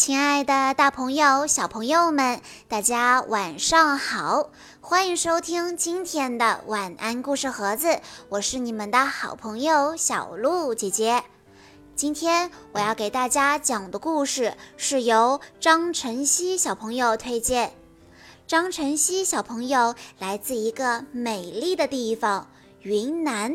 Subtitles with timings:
[0.00, 4.48] 亲爱的，大朋友、小朋友们，大家晚上好！
[4.80, 8.00] 欢迎收听今天的晚安故事盒子，
[8.30, 11.22] 我是你们的好朋友小鹿姐姐。
[11.94, 17.74] 今天我要给大家讲的故事是由张晨曦小朋友推荐。
[18.46, 23.54] 张晨曦小朋友来自一个美丽的地方——云南。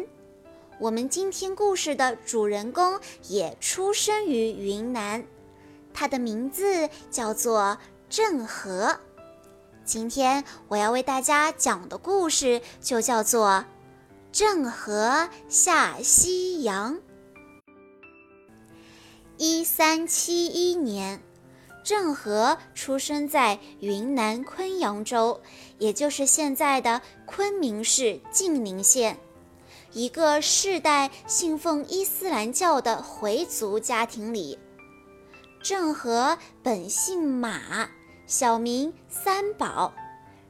[0.77, 5.26] 我们今天故事的主人公也出生于云南。
[5.95, 7.77] 他的名字叫做
[8.09, 8.99] 郑和。
[9.86, 13.48] 今天我要为大家讲的故事就叫做
[14.31, 16.95] 《郑和下西洋》。
[19.38, 21.22] 一三七一年，
[21.84, 25.41] 郑和出生在云南昆阳州，
[25.77, 29.17] 也就是现在的昆明市晋宁县，
[29.94, 34.58] 一个世代信奉伊斯兰教的回族家庭里。
[35.66, 37.89] 郑和本姓马，
[38.27, 39.95] 小名三宝，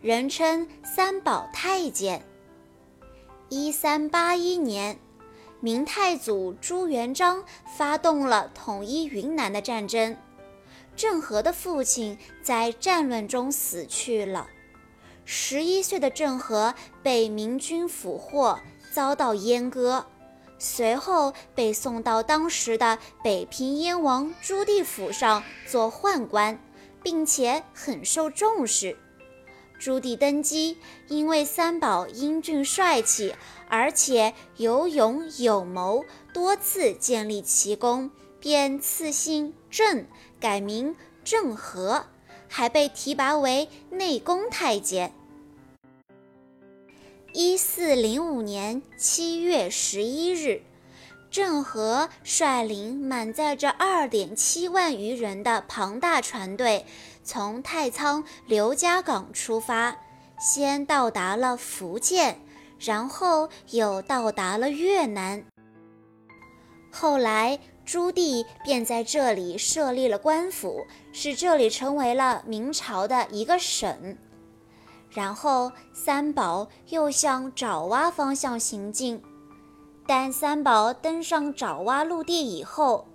[0.01, 2.21] 人称三宝太监。
[3.47, 4.99] 一三八一年，
[5.61, 7.45] 明太祖朱元璋
[7.77, 10.17] 发动了统一云南的战争，
[10.97, 14.49] 郑和的父亲在战乱中死去了。
[15.23, 18.59] 十一岁的郑和被明军俘获，
[18.91, 20.07] 遭到阉割。
[20.57, 26.59] 随后被送到当时的北平燕王朱棣府上做宦官，
[27.03, 28.97] 并且很受重视。
[29.77, 30.77] 朱棣登基，
[31.09, 33.35] 因为三宝英俊帅气，
[33.67, 40.05] 而且有勇有谋，多次建立奇功，便赐姓郑，
[40.39, 40.95] 改名
[41.25, 42.05] 郑和，
[42.47, 45.13] 还被提拔为内宫太监。
[47.37, 50.61] 一四零五年七月十一日，
[51.29, 56.85] 郑和率领满载着二点七万余人的庞大船队，
[57.25, 59.97] 从太仓刘家港出发，
[60.39, 62.39] 先到达了福建，
[62.79, 65.43] 然后又到达了越南。
[66.89, 74.17] 后来，朱棣便在这里设立了官府，使这里成为了明朝的一个省。
[75.15, 79.21] 然后，三宝又向爪哇方向行进。
[80.05, 83.07] 但三宝登上爪哇陆地以后，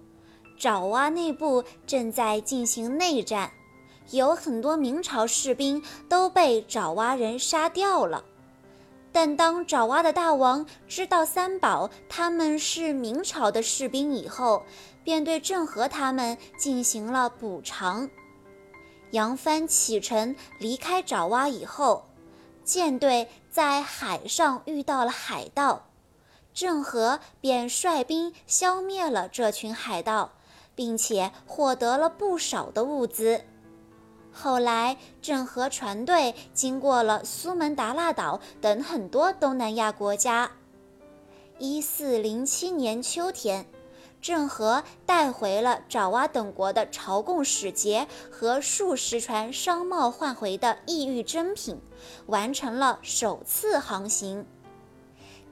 [0.58, 3.52] 爪哇内部正在进行内战，
[4.12, 8.24] 有很多明朝士兵都被爪哇人杀掉了。
[9.12, 14.64] 但当爪哇的大王知道三宝他们是明朝的士兵以后，
[15.04, 18.08] 便对郑和他们进行了补偿。
[19.12, 22.06] 扬帆启程离开爪哇以后，
[22.64, 25.88] 舰队在海上遇到了海盗，
[26.54, 30.32] 郑和便率兵消灭了这群海盗，
[30.74, 33.42] 并且获得了不少的物资。
[34.32, 40.52] 后来，郑和船队经过了苏门答腊岛等很多东南亚国家。
[41.58, 43.66] 一四零七年秋天。
[44.20, 51.80] 郑和带回了爪哇等国的朝贡使节和数十船商贸换回的异域珍品，
[52.26, 54.44] 完成了首次航行。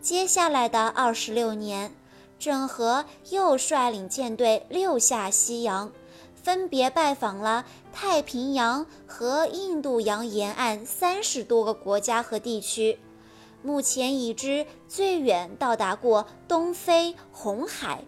[0.01, 1.95] 接下来的二十六年，
[2.39, 5.91] 郑和又率领舰队六下西洋，
[6.35, 12.99] 分别拜访了太平洋和印度洋沿岸三十多个国家和地区，
[13.62, 18.05] 目前已知最远到达过东非、红海。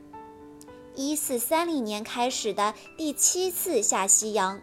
[1.01, 4.61] 一四三零年开始的第七次下西洋，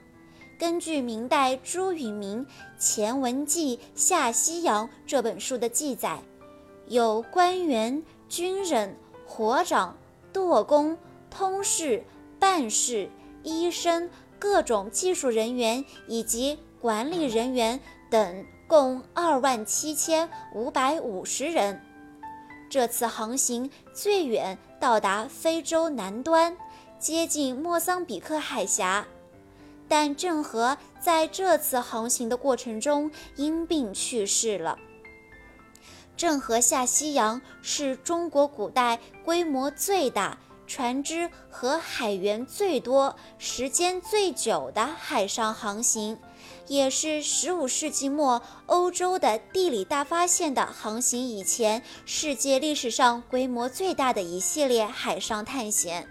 [0.59, 2.45] 根据明代朱允明
[2.77, 6.19] 《前文记下西洋》这本书的记载，
[6.85, 9.97] 有官员、军人、火长、
[10.31, 10.95] 舵工、
[11.31, 12.03] 通事、
[12.37, 13.09] 办事、
[13.41, 17.79] 医生、各种技术人员以及管理人员
[18.11, 21.81] 等，共二万七千五百五十人。
[22.69, 26.55] 这次航行最远到达非洲南端，
[26.99, 29.05] 接近莫桑比克海峡，
[29.87, 34.77] 但郑和在这次航行的过程中因病去世了。
[36.15, 46.19] 郑和下西洋是中国古代规模最大、船只和海员最多、时间最久的海上航行。
[46.67, 56.07] 也是十五世纪末欧洲的地理大发现的航行以前，世界历史上规模最大的一系列海上探险。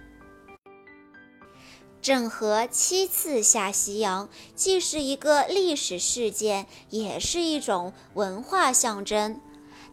[2.01, 9.41] 郑和七次下西洋，既是一个历史事件，也是一种文化象征。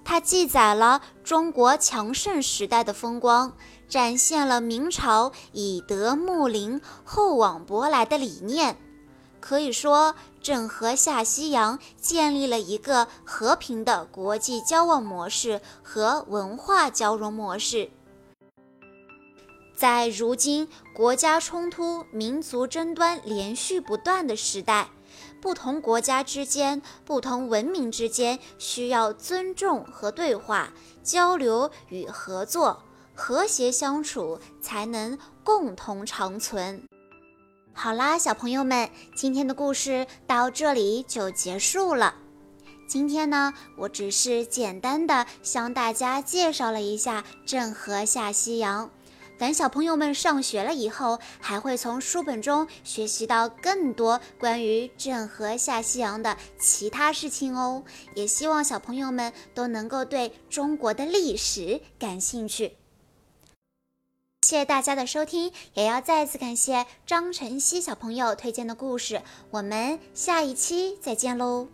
[0.05, 3.55] 它记载了中国强盛时代的风光，
[3.87, 8.77] 展现了明朝以德睦邻、厚往薄来的理念。
[9.39, 17.89] 可以说，郑和下西洋建立了一个和平的国际交往模式和文化交融模式。
[19.75, 24.89] 在如今国家冲突、民族争端连续不断的时代，
[25.41, 30.73] 不同国家之间、不同文明之间需要尊重和对话、
[31.03, 32.83] 交流与合作，
[33.13, 36.83] 和谐相处，才能共同长存。
[37.73, 42.15] 好啦，小朋友们，今天的故事到这里就结束了。
[42.87, 48.91] 今天呢，我只是简单的向大家介绍了一下郑和下西洋。
[49.43, 57.83] 等小朋友们上学了以后，还会从书本中学习到更多关于郑和下西洋的其他事情哦。
[58.15, 62.77] 也希望小朋友们都能够对中国的历史感兴趣。
[64.43, 69.21] 谢谢大家的收听，也要再次感谢张晨曦小朋友推荐的故事。
[69.51, 71.67] 我们下一期再见喽！